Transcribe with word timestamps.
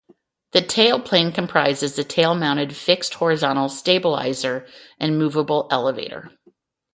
The 0.53 0.63
tailplane 0.63 1.31
comprises 1.31 1.95
the 1.95 2.03
tail-mounted 2.03 2.75
fixed 2.75 3.13
horizontal 3.13 3.67
stabiliser 3.67 4.67
and 4.99 5.19
movable 5.19 5.67
elevator. 5.69 6.31